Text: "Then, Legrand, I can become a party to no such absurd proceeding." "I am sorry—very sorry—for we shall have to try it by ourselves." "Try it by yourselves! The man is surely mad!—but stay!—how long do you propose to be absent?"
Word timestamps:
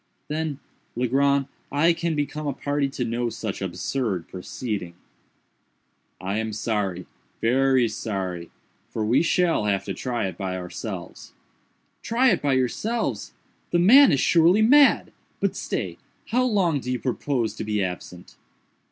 "Then, 0.29 0.57
Legrand, 0.95 1.45
I 1.71 1.93
can 1.93 2.15
become 2.15 2.47
a 2.47 2.53
party 2.53 2.89
to 2.89 3.05
no 3.05 3.29
such 3.29 3.61
absurd 3.61 4.27
proceeding." 4.27 4.95
"I 6.19 6.39
am 6.39 6.53
sorry—very 6.53 7.87
sorry—for 7.87 9.05
we 9.05 9.21
shall 9.21 9.65
have 9.65 9.85
to 9.85 9.93
try 9.93 10.25
it 10.25 10.39
by 10.39 10.57
ourselves." 10.57 11.33
"Try 12.01 12.31
it 12.31 12.41
by 12.41 12.53
yourselves! 12.53 13.33
The 13.69 13.77
man 13.77 14.11
is 14.11 14.19
surely 14.19 14.63
mad!—but 14.63 15.55
stay!—how 15.55 16.45
long 16.45 16.79
do 16.79 16.91
you 16.91 16.97
propose 16.99 17.53
to 17.53 17.63
be 17.63 17.83
absent?" 17.83 18.37